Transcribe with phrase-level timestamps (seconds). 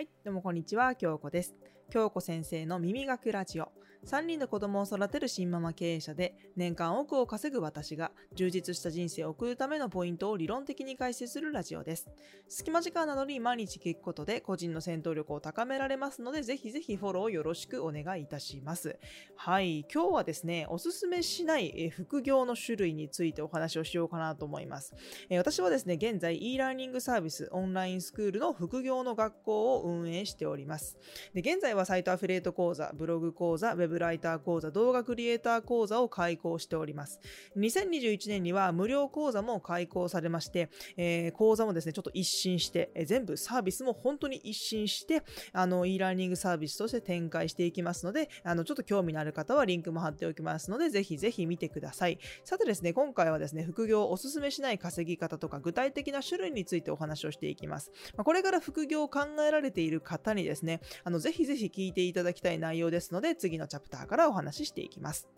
[0.00, 1.54] はい、どうもこんにちは、京子です。
[1.90, 3.70] 京子先生の耳学ラジオ。
[4.06, 12.08] 3人の子供を育てる新ママ経営者で、年間億を稼ぐ私が、充実した人生を送るためのポイントを理論的に解説するラジオです。
[12.48, 18.98] 隙間時間などに毎日聞くことで、個人の戦闘力を高められますので、ぜひぜひフォローよろしくお願いいたします。
[19.36, 24.94] はい、今日はですね、おすすめしない副業の種類についてお話をしようかなと思います。
[25.30, 30.96] 私はですね、現在 e ラーニングサービス、オンラインスクールの副業の学校を運営しております。
[31.34, 37.20] で現在はサイトアフィリエイト講座、ブログ講座、ウェブブライター講座、動画クリエイター講座を開講しております。
[37.56, 45.22] 2021年には無料講座も開講されまして、えー、講座もですね、ちょっと一新して、えー、全部サービスも本当に一新して、
[45.52, 52.18] あの、e ラーニングサービスとして展開していきますので、あの、ちょっと興味のある方はリンクも貼っておきますので、ぜひぜひ見てください。
[52.44, 57.90] さてですね、今回はですね、副業をおすすめしない稼ぎ方とか具体的な種類についてお話をしていきます。
[58.16, 65.28] まあ、これから副業を考えられている方にですね、あの、ぜひぜひ聞いていただきたい内容ですので、次のチャプターからお話ししていきます。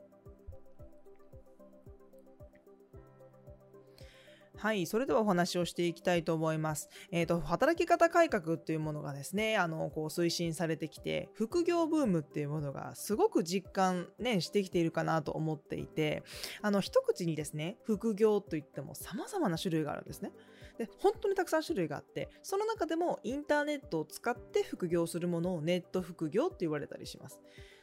[4.62, 4.86] はい。
[4.86, 6.88] それではお話をしていきたいと思います。
[7.10, 16.22] えっ、ー、と、働き方改革っていうものがですね、あの、こう推進されてきて、副業ブームっていうものがすごく実感ね、してきているかなと思っていて、
[16.60, 20.30] あの、一口にですね、副業といっても様々な種類があるんですね。
[20.78, 27.40] で、本当にたくさん種類があって、その中でもインターネットを使って副業するものをネット副業って言われたりします。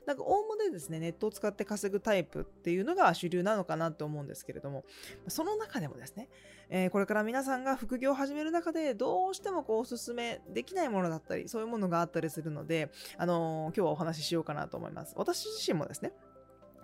[0.10, 4.84] なんか、大物でですね、ネットを使って稼ぐタイプっていうのが主流なのかなって思うんですけれども、
[5.28, 6.30] その中でもですね、
[6.68, 15.14] えー、これから皆さんが副業を始める中で、どうしてもこう、おすすめできないものだったり、そういうものがあったりするので、あのー、今日はお話ししようかなと思います。
[15.16, 16.12] 私自身もですね、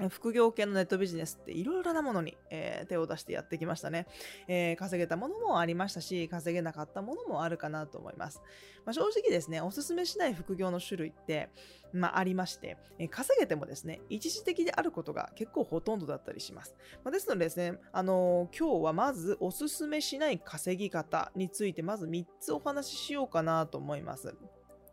[0.09, 4.07] 副業系のネットビジネスっていろいろなものに、えー、手を出してやってきましたね、
[4.47, 8.41] えー、稼げたものもありましたし、稼げなかったものもあるかなと思います。
[8.85, 11.49] まあ、正直ですね、おすすめしない副業の種類って、
[11.93, 16.75] まあ、ありまして、えー、稼げてもですね、一時的であることが結構ほとんどだったりします。
[17.03, 24.35] まあ、ですのでですね、あの今日はまずおすすめしない稼ぎ方について、まず3つお話ししようかなと思います。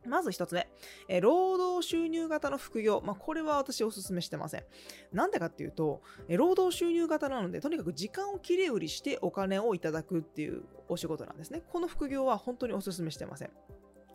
[0.07, 0.69] まず一つ目、
[1.09, 3.01] え労働収入型の副業。
[3.05, 4.65] まあ、これは私お勧めしてません。
[5.13, 11.63] なんでかっていうと、え労働収入型なので、とにかく時間を切り売りしてお金をいただくっていうお仕事なんですね。
[11.69, 13.51] この副業は本当にお勧めしてません。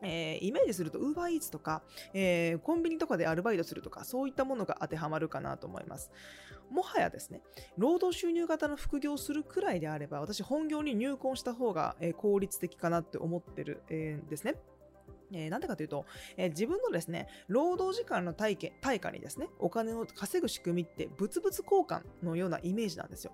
[0.02, 1.82] えー、イメージすると UberEats とか、
[2.14, 6.12] えー、コンビニとかでアルバイトするとか、そういったものが当てはまるかなと思います。
[6.70, 7.42] もはやですね、
[7.78, 14.56] 労働収入型の副業をするくらいであれば、私本業に入婚した方が、え、効率的かなって思ってる、えー、ですね。
[15.34, 16.06] えー、なんでかというと、
[16.38, 23.34] えー、自分のですね、労働時間の対対価にですね、お金を稼ぐ仕組みって物々交換のようなイメージなんですよ。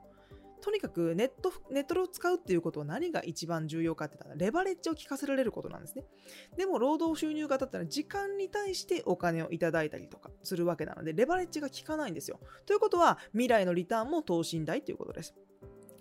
[0.63, 6.05] とにかくネット、ネットを使うっていうことは何が一番重要かって言ったら、レバレッジを効かせられることなんですね。
[6.55, 12.39] でも、労働収入型ってのは時間に対してお金をいただいたりとかするわけなので、レバレッジが効かないんですよ。
[12.65, 15.35] ということは、未来のリターンも等身大ということです。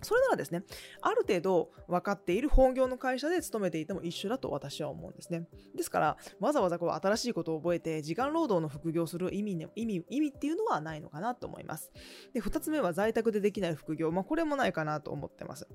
[0.03, 0.63] それならですね、
[1.01, 5.47] ある程度分かっている本業の会社で勤めていても一緒だと私は思うんですね。
[5.75, 11.91] ですから、わざわざこう新しいことを覚えて時間労働の副業する意味、意味、意味っていうのはないのかなと思います。
[12.33, 14.11] で、2つ目は在宅でできない副業。
[14.11, 15.67] まあ、これもないかなと思ってます。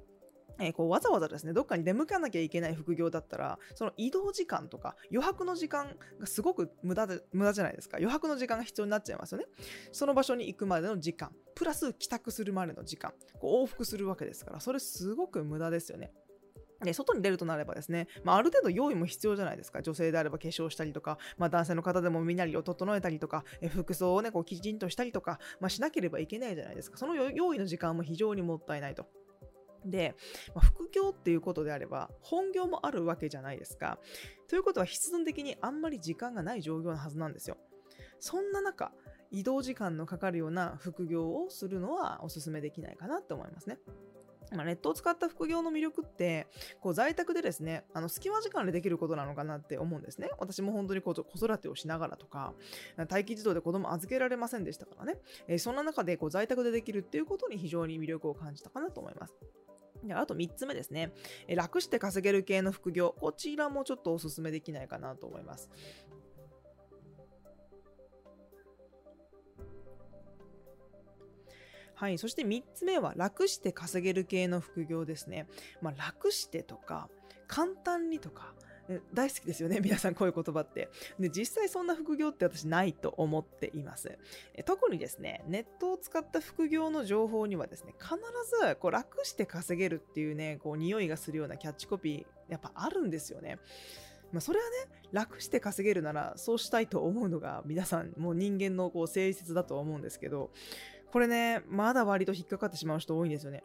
[0.59, 7.99] えー、こうわざわざですね、どっかに出向かなきゃいけない副業だったら、その移動時間とか余白の時間がすごく無駄で、無駄じゃないですか。
[7.99, 9.47] 余白の時間が必要になっちゃいますよね。
[9.93, 16.13] その場所に行くまでの時間、プラス帰宅するまでの時間、こう往復するわけですから、それすごく無駄ですよね。
[16.85, 19.83] で、外に出るとなればですね、まあ、ある程度用意も必要じゃないですか。
[19.83, 26.97] 女性であれば化粧したりとか、まあ、男性の方でも身なりを整えたりとか、え服装をね、こうきちんとしたりとか、まあ、しなければいけないじゃないですか。
[26.97, 29.07] その用意の時間も非常にもったいないと。
[29.85, 30.15] で、
[30.55, 33.99] まあ、副業っていうことであれば、本業もあるわけじゃないですか。
[34.49, 37.57] ということは必然的にあんまり時間がない状況なはずなんですよ。
[38.19, 38.93] そんな中、
[39.31, 43.79] 移動時間のかかるような副業をするのはおすすめできないかなと思いますね。
[44.53, 46.47] まあ、ネットを使った副業の魅力って、
[46.81, 50.31] こう在宅でですね、あの隙間時間でできることなのかなって思うんですね。
[50.39, 52.55] 私も本当にこう子育てをしながらとか、
[52.97, 55.19] 待機児童で子供預けられませんでしたからね。
[55.47, 59.35] えー、そんな中でこう在宅でできるっていうことに非常に魅力を感じたかなと思います。
[60.05, 61.13] であと3つ目ですね。
[61.49, 63.15] 楽して稼げる系の副業。
[63.19, 65.71] こちらもちょっとお勧めできないかなと思います。
[71.99, 72.19] はい。
[72.19, 75.49] そして3つ目は楽して稼げる系の副業ですね。
[75.83, 77.09] まあ、楽してとか、
[77.49, 78.55] 簡単にとか、
[79.13, 79.81] 大好きですよね。
[79.83, 80.91] 皆さんこういう言葉って。
[81.19, 84.17] で、実際そんな副業って私ないと思っています。
[84.65, 88.15] 特にですね、ネットを使った副業の情報にはですね、必
[88.69, 93.59] ずこう楽して稼げるっていうね、こう匂いがするようなキャッチコピー、やっぱあるんですよね。
[94.31, 94.77] まあ、それはね、
[95.11, 100.51] 楽して稼げるならそうしたいと思うのが皆さん、もう人間のこう性質だと思うんですけど、
[101.13, 103.65] これね、まだ割と引っかかってしまう人多いんですよね。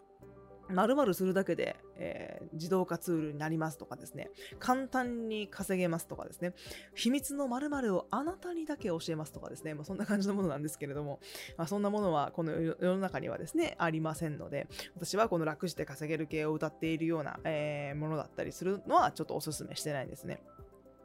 [0.70, 4.30] 〇〇するだけで、えー、自動化ツールになりますとかですね、
[4.60, 6.54] 簡単に稼げますとかですね、
[6.96, 11.20] 秘密の〇〇をあなたにだけ教えますとかですね、まあ、そんな感じのものなんですけれども、
[11.58, 20.42] まあ、そんなものはこの世の中にはですね、ありませんので、私はこの楽して稼げる系を歌っているような、えー、ものだったりするのはちょっとお勧めしてないんですね。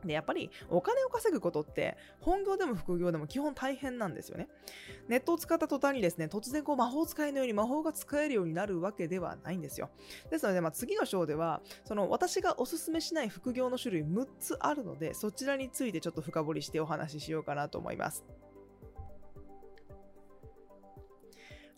[0.04, 4.48] で、やっぱりお金を稼ぐことって本業でも副業でも基本大変なんですよね。
[5.08, 9.90] ネットを使った途端にですね、突然こう魔法使いのように魔法が使えるようになるわけではないんですよ。
[10.30, 18.24] ですので、まあ、次の章では、その私がおすすめしない副業の種類6つあるので、そちらについてちょっと深掘りしてお話ししようかなと思います。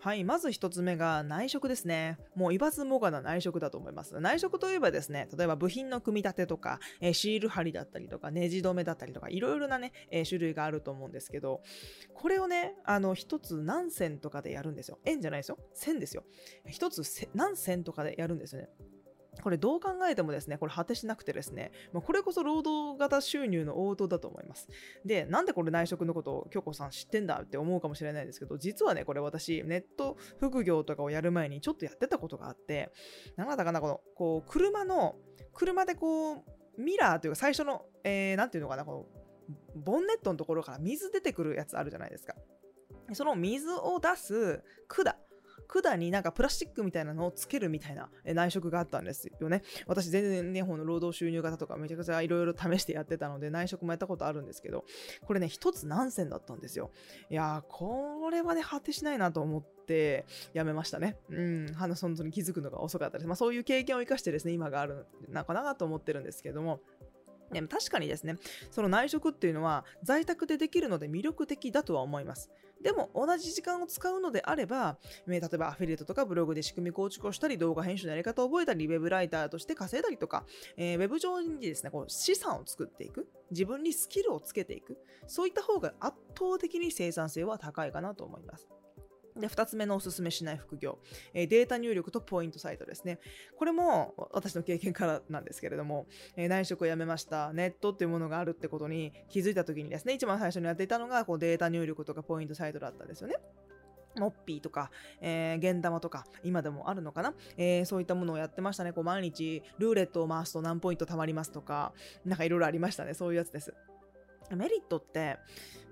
[0.02, 2.16] はい、まず1つ目が内職ですね。
[2.34, 4.18] もう言わずもがな内職だと思います。
[4.18, 11.60] 内職といえばですね、例えば部品の組み立てとか、え、シール貼りだったりとか、ネジ止めだったりとか、いろいろなね、え、種類があると思うんですけど、
[12.14, 14.98] これをね、あの、1つ何線とかでやるんですよ。
[15.04, 15.58] 円じゃないですよ。
[15.74, 16.24] 線ですよ。
[16.66, 18.70] 1つ何線とかでやるんですよね。
[19.40, 24.68] これどう考えてもですね、これ果てしなくてですね、まあ、これこそ労働型収入の応答だと思います。
[25.04, 32.90] で、なんでこれ内職のことを京子さん知ってんだって思うかもしれないですけど、実はね、これ私、ネット副業とかをやる前にちょっとやってたことがあって、
[33.36, 35.16] なんだったかな、この、こう、車の、
[35.54, 36.44] 車でこう、
[36.78, 39.06] ミラーというか最初の、えー、なんていうのかな、この、
[39.74, 42.34] ボンネットのところから水出てくるやつあるじゃないですか。
[43.12, 45.16] その水を出す管。
[45.70, 49.62] 管になんかプラスチックみたいなのをつけるみたいな内職があったんですよね。
[49.86, 54.84] 私全然ね、この労働収入型とかめちゃくちゃいろいろ試してやってたので内職もやったことあるんですけど、
[55.24, 56.90] これね、一つ何銭だったんですよ。
[57.30, 61.16] いやー、これはね、果てしないなと思って、やめましたね。
[61.30, 63.26] うん、そのに気づくのが遅かったです。
[63.26, 66.80] まあそういう経験を生かしてですね、今があるのかなと思ってるんですけども、
[67.52, 68.36] でも確かにですね、
[68.70, 72.50] その内職っていうのは在宅でできるので魅力的だとは思います。
[72.82, 80.44] でも同じ時間を使うのであれば、例えばアフィリエイトとかブログで仕組み構築をしたり、動画編集のやり方を覚えたり、ウェブライターとして稼いだりとか、
[80.76, 88.68] えー、ウェブ上にですね、こう資産を作っていく、自分にスキルをつけていく、そういった方が圧倒的に生産性は高いかなと思います。
[89.40, 90.98] で、2つ目のおすすめしない副業、
[91.34, 93.18] え、データ入力とポイントサイトですね。
[93.56, 96.06] これも私の経験からなんですけれども、
[96.36, 97.52] え、内職を辞めました。
[97.52, 103.36] ネットっていうものがあるってことに気づいた時にですね、一番最初にやっていたのがこうデータ入力とかポイントサイトだったんですよね。
[104.18, 104.90] モッピーとか、
[105.20, 108.92] えー、ゲン玉とか、今でもあるのかな、えー、そういったものをやってましたね。
[108.92, 111.92] こう毎日ルーレットを回すと何ポイント貯まりますとか、
[112.24, 113.14] なんかいろいろありましたね。
[113.14, 113.74] そういうやつです。
[114.56, 115.38] メリットって、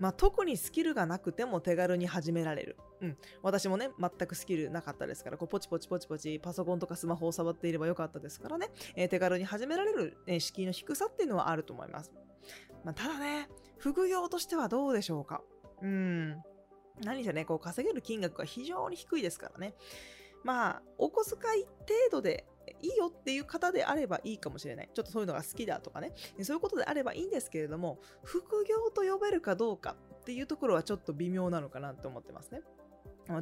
[0.00, 2.76] まあ、特にスキルがなくても手軽に始められる。
[3.00, 3.16] うん。
[3.42, 12.12] 私もね、全くスキルなかったですから、こうポチポチポチポチパソコンとかスマホを触っていればよかったですからね、えー、手軽に始められる、えー、敷居の低さっていうのはあると思います。
[12.84, 13.48] まあ、ただね、
[13.78, 15.42] 副業としてはどうでしょうか。
[15.82, 16.42] うん。
[17.04, 19.74] 何せね、こう稼げる金額が非常に低いですからね。
[20.44, 21.76] まあ、お小遣い程
[22.10, 22.46] 度で
[22.80, 24.90] いいよっていう方であればいいかもしれない。
[24.92, 26.12] ちょっとそういうのが好きだとかね。
[26.42, 32.62] そういうことであればいいんですけれども、副業と呼べるかどうかっていうところはちょっと微妙なのかなと思ってますね。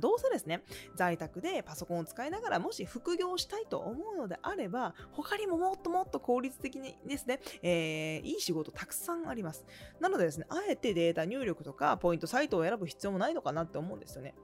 [0.01, 0.63] どうせですね、
[0.95, 9.65] 在宅でパソコンを使いながらもし副業したいと思うのであれば、他にももっともっと効率的にですね、えー、いい仕事たくさんあります。
[10.01, 14.35] なのでですね、あえてデータ入力とかポイントサイトを選ぶ必要もないのかなって思うんですよね。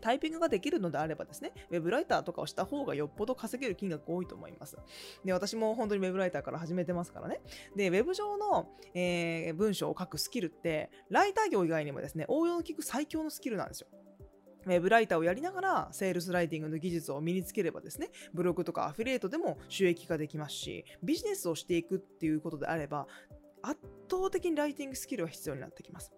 [0.00, 4.78] タイピングができるのであればですね、ウェブライターとかをした方がよっぽど稼げる金額多いと思います。
[5.24, 7.40] で、私も本当にウェブライターから始めてますからね。
[7.76, 13.88] で、ウェブ上の、えー、文章を書くスキルって、ライター業以外にもですね、応用の効く最強のスキルなんですよ。
[14.66, 23.06] ウェブライターをやりながら、セールスライティングの技術を身につければですね、ブログとかアフィリエイトでも収益化できますし、ビジネスをしていくっていうことであれば、
[23.62, 23.80] 圧
[24.10, 26.12] 倒的にライティングスキルは必要になってきます。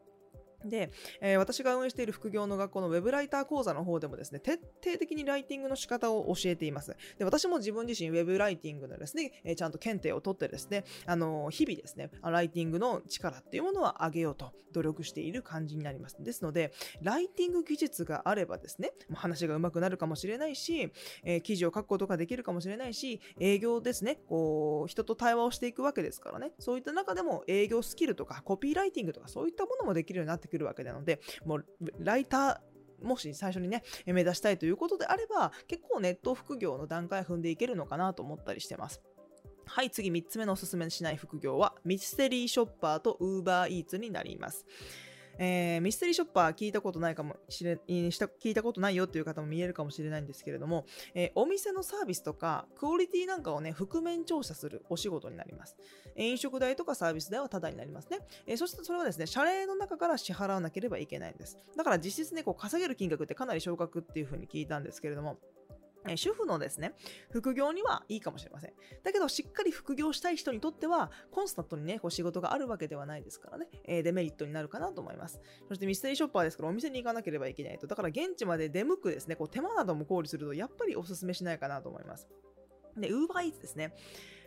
[0.65, 6.97] で、えー、私が運営している副業の学校のウェブライター講座の方でもですね、徹底的にライティングの仕方を教えています。
[7.19, 16.17] で、私も自分自身ウェブライティングのですね、えー、ちゃんと検定を取ってですね、あのー、日々ですね、ライティングの力っていうものは上げようと努力している感じになります。
[16.23, 20.93] ですので、ライティング技術があればですね、話が上手くなるかもしれないし、
[21.25, 31.67] え、記事を書くことができるかもしれないし、営業ですね、こう、人と対話をしていくわけですからね、そういった中でも営業スキルとかコピーライティングとかそういったものもできるようになっててくるわけなので、もう
[31.99, 39.03] ライターもし最初にね、目指したいということであれば、結構ネット副業の段階踏んでいけるのかなと思ったりしてます。
[39.67, 44.65] はい、次3つ目のおすすめしない副業は、ミステリーショッパーとウーバーイーツになります。
[45.39, 47.79] えー、ミステリーショッパー聞いたことないかもしれ
[48.11, 55.77] した聞いたことないよっていう方も見えるかもしれないんですけれども、えー、お店のサービスとかクオリティなんかをね覆面調査するお仕事になります、
[56.15, 61.59] えー、飲食代とかサービス代はタダになりますね、えー、そしてそれはですね謝礼の中から支払わなければいけないんです。
[61.77, 65.39] だから実質ねこう稼げる金額ってかなり少額っていうふうに聞いたんですけれども
[66.09, 66.95] え主婦のですね、
[67.31, 68.73] 副業にはいいかもしれません。
[69.03, 75.41] だけど、しっかり副業したい人にとっては、コンスタントにね、こう仕事があるわけではないですからね、えー、デメリットになるかなと思います。
[75.69, 77.87] そしてミステリーショッパーですから、お店に行かなければいけないと。
[77.87, 82.29] だから、現地まで出向くですね、こう手間なども考慮すると、やっぱりお勧めしないかなと思います。
[82.97, 83.95] で、Uber Eats ですね。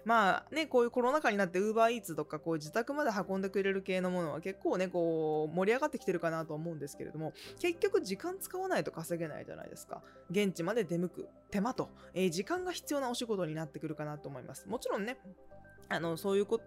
[0.06, 10.02] まあね、こういうコロナ禍になって UberEats とかこう自宅まで運んでくれる系のものは結構ね、こう盛り上がってきてるかなと思うんですけれども、結局時間使わないと稼げないじゃないですか。
[10.32, 14.68] 現地まで出向く手間と、えー、時間が必要なお仕事になってくるかなと思います。
[14.68, 15.18] もちろんね、
[15.90, 16.62] あのそういうこ、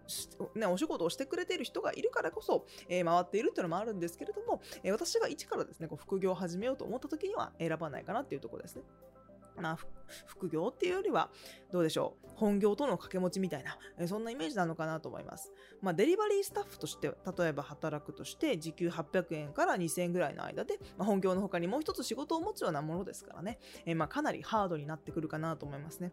[0.57, 8.83] ね、お仕事をしてくれている人がいるからこそ、えー、回っているっていうのもあるんですけれども、えー、私が一からですね、こう副業を始めようと思った時には選ばないかなっていうところですね。
[9.63, 9.79] まあ、
[10.27, 11.31] 副業っていうよりは、
[11.71, 13.79] どうでしょう、本業との掛け持ちみたいな、
[14.09, 15.53] そんなイメージなのかなと思います。
[15.81, 26.13] まあ、デリバリースタッフとして、例えば働くとして、時給800円から2000円ぐらいの間で、まあ、本業の他にもう一つ仕事を持つようなものですからね、えまあ、かなりハードになってくるかなと思いますね。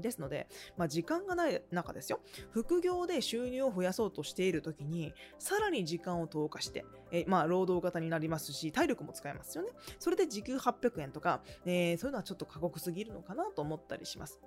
[0.00, 2.20] ですので、まあ、時間がない中ですよ。
[2.50, 9.70] 副業で収入を増やそうとしている時に、さらに時間を投下して、えまあ、労働型になりますし、体力も使えますよね。
[9.98, 14.40] それで時給800円とか、えー、そういうのはちょっと過酷すぎるのかなと思ったりします。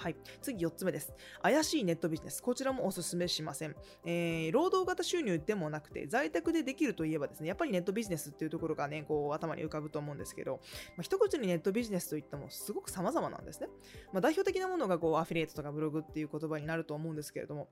[0.00, 0.16] はい。
[0.40, 1.12] 次4つ目です。
[1.42, 2.42] 怪しいネットビジネス。
[2.42, 3.76] こちらもおすすめしません。
[4.06, 10.52] えー、労働型収入でもなくて、在宅でできるといえばですね、やっぱりネットビジネスっていうところがね、こう頭に浮かぶと思うんですけど、
[10.96, 13.68] まあ、一口にネットビジネスといってもすごく様々なんですね。
[14.14, 17.68] まあ、代表的なものがこうアフィリエイトとかブログっていう言葉になると思うんですけれども、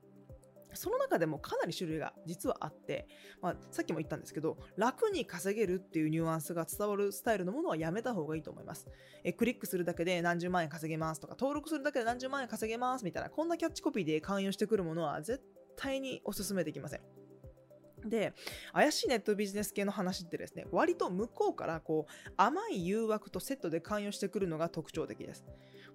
[0.79, 3.09] その中でもかなり種類が実はあって、
[3.43, 8.87] まあ、さっきも言ったんですけど、楽に稼げるっていうニュアンスが伝わるスタイルのものはやめた方がいいと思います。
[9.25, 15.43] えクリックするだけで何十万円稼げますとか、登録するだけで何十万円稼げますみたいな、こんなキャッチコピーで勧誘してくるものは絶
[15.77, 17.01] 対にお勧めできません。
[18.07, 18.33] で、
[18.73, 25.45] 怪しいネットビジネス系の話ってですね、割と向こうからこう甘い誘惑とセットで勧誘してくるのが特徴的です。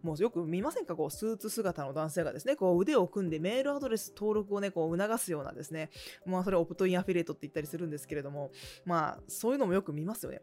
[0.04, 0.96] もうよく見ませんか？
[0.96, 5.90] こう、スーツ姿の男性がですね、こう腕を組んでメールアドレス登録をね、こう促すようなですね、
[6.26, 8.52] まあそれオプトインアフィリエイトって言ったりするんですけれども、
[8.86, 10.42] まあそういうのもよく見ますよね。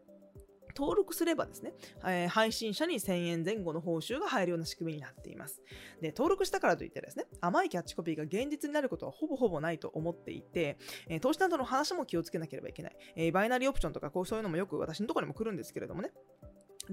[0.73, 1.73] 登録すればですね、
[2.05, 5.61] えー、配信者に1000円前後の報酬が入るような仕組みになっています。
[6.01, 10.77] で、登録したからといってですね、甘いキャッチコピーが現実になることはほぼほぼないと思っていて、
[11.09, 12.95] えー、投資などの話も気をつけなければいけない。
[13.17, 16.11] えー、バイナリーオプションとかこうそういうのもよく私のところにも来るんですけれどもね、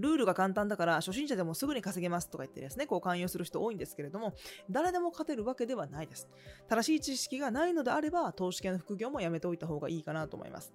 [0.00, 4.34] ルールが簡単だから初心者でもすぐに稼げますとか言ってですね、こう勧誘する人多いんですけれども、
[4.70, 6.28] 誰でも勝てるわけではないです。
[6.68, 10.72] 正しい知識がないのであれば、投資系の副業もやめておいた方がいいかなと思います。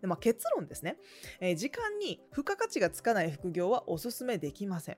[0.00, 0.96] でまあ、結論ですね、
[1.40, 4.96] えー、時間に付加価値がつかない副業はお勧めできません。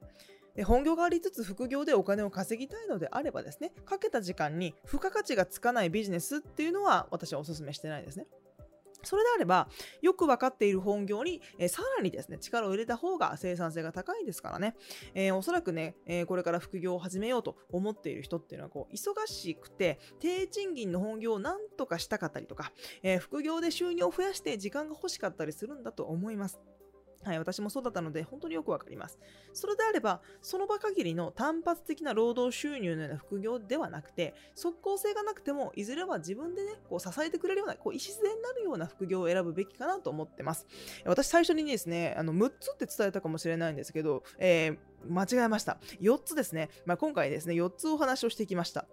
[0.54, 8.26] で本業がありつつ副業でお金を稼ぎたいのであればですね、かけた時間に付加価値がつかないビジネスっていうのは私はお勧めしてないですね。
[9.02, 9.68] それであれば、
[10.02, 14.76] よく分かっている本業に、えー、さらにですね、力を入れた方が生産性が高いですからね、
[15.14, 22.72] えー、おそらくね、えー、これから副業を始めようと思っている人っていうのは、こう、忙しくて、低賃金の本業を何とかしたかったりとか、
[23.02, 26.60] え副業で収入を増やして時間が欲しかったりするんだと思います。
[27.26, 29.18] はい、私もそうだったので、本当によくわかります。
[29.52, 40.66] それであれば、その場限りの単発的な労働収入のような副業ではなくて、即効性がなくても、いずれは自分でね、こう支えてくれるような、こう、礎になるような副業を選ぶべきかなと思ってます。
[41.04, 44.78] 私、最初にですね、あの、6つって伝えたかもしれないんですけど、えー、
[45.10, 45.78] 間違えました。
[46.00, 46.70] 4つですね。
[46.84, 48.86] まあ、今回ですね、4つお話をしてきました。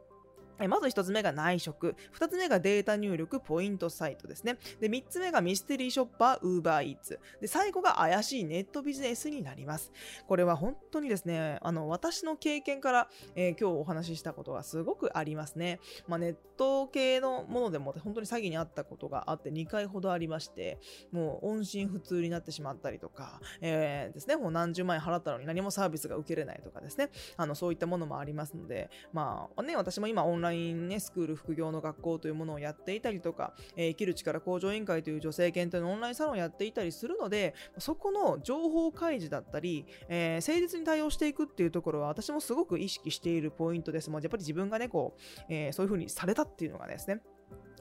[0.68, 1.96] まず1つ目が内職。
[2.18, 4.58] 2つ目がデータ入力、ポイントサイトですね。
[4.80, 7.20] で、3つ目がミステリーショッパー、ウーバーイーツ。
[7.42, 9.92] で、最後が怪しいネットビジネスになります。
[10.28, 15.80] これは本当にですね、あの、私の経験から、えー、今日お話ししたことがすごくありますね。
[16.08, 20.80] まあ、ネット系のものでも本当に詐欺にあったことがあって2回ほどありまして、
[21.12, 44.10] もう音信不通になってしまったりとか、えー、ですね、もう何十万円払ったのに何もサービスが受けれないとかですね、あの、そういったものもありますので、まあ、ね、私も今オンラインね、スクール副業の学校というものをやっていたりとか、えー、生きる力向上委員会という女性検定のオンラインサロンをやっていたりするので、そこの情報開示だったり、えー、誠実に対応していくっていうところは私もすごく意識しているポイントです。
[44.10, 47.22] もうやっぱり自分がね、こう、えー、そういうふうにされたっていうのがですね、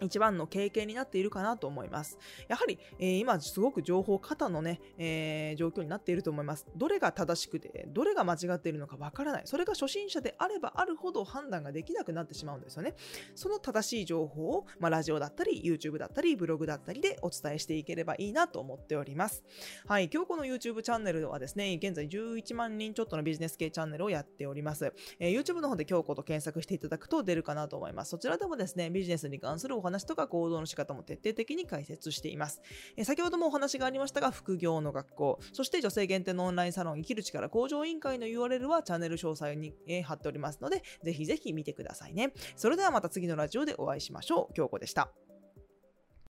[0.03, 2.19] 一番の経験になっているかなと思います。
[2.49, 6.67] やはり、えー、今すごく情報過多のね、えー、状況になっていると思います。
[6.77, 9.43] どれが正しくて、どれが間違っているのかわからない。
[9.45, 12.95] それが初心者であればあるほど判断ができなくなってしまうんですよね。
[13.35, 19.45] その正しい情報を、まあ、ラジオだったり、YouTube だったり、ブログだったりでお伝えしていければいいなと思っております。
[19.87, 24.93] はい、今日この YouTube チャンネルはですね、現在11万人ちょっとのビジネス系チャンネルをやっております。
[25.19, 28.11] えー、YouTube の方で京子と検索していただくと出るかなと思います。
[28.11, 32.63] そちらでもですね、ビジネスに関するお話話とか行動の仕方も徹底的に解説しています。
[32.97, 42.33] え先ほどもお話がありましたが、副業の学校、そして女性限定のオンラインサロン生きる力向上委員会の URL はチャンネル詳細に、え貼っておりますので、ぜひぜひ見てくださいね。
[42.57, 44.55] それではまた次のラジオでお会いしましょう。
[44.55, 45.13] 京子でした。